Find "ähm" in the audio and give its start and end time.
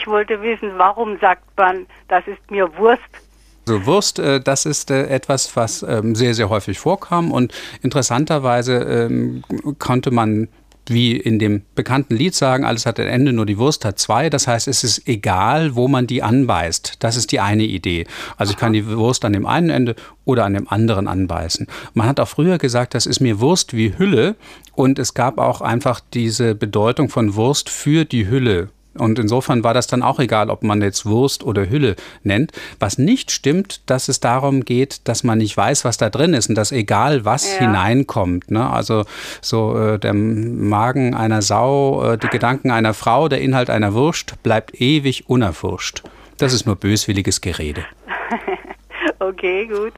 5.82-6.14, 8.78-9.44